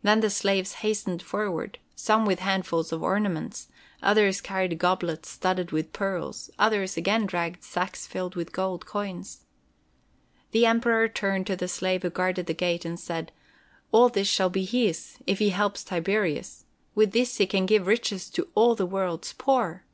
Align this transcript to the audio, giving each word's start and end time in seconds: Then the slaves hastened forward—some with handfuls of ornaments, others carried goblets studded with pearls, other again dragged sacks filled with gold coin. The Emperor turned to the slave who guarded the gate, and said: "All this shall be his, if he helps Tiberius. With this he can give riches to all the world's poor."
Then 0.00 0.20
the 0.20 0.30
slaves 0.30 0.76
hastened 0.80 1.22
forward—some 1.22 2.24
with 2.24 2.38
handfuls 2.38 2.90
of 2.90 3.02
ornaments, 3.02 3.68
others 4.02 4.40
carried 4.40 4.78
goblets 4.78 5.28
studded 5.28 5.72
with 5.72 5.92
pearls, 5.92 6.48
other 6.58 6.82
again 6.84 7.26
dragged 7.26 7.62
sacks 7.62 8.06
filled 8.06 8.34
with 8.34 8.50
gold 8.54 8.86
coin. 8.86 9.22
The 10.52 10.64
Emperor 10.64 11.06
turned 11.06 11.46
to 11.48 11.56
the 11.56 11.68
slave 11.68 12.00
who 12.02 12.08
guarded 12.08 12.46
the 12.46 12.54
gate, 12.54 12.86
and 12.86 12.98
said: 12.98 13.30
"All 13.90 14.08
this 14.08 14.26
shall 14.26 14.48
be 14.48 14.64
his, 14.64 15.18
if 15.26 15.38
he 15.38 15.50
helps 15.50 15.84
Tiberius. 15.84 16.64
With 16.94 17.12
this 17.12 17.36
he 17.36 17.46
can 17.46 17.66
give 17.66 17.86
riches 17.86 18.30
to 18.30 18.48
all 18.54 18.74
the 18.74 18.86
world's 18.86 19.34
poor." 19.34 19.84